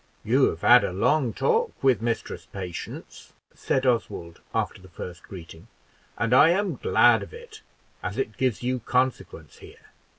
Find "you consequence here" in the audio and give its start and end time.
8.63-9.91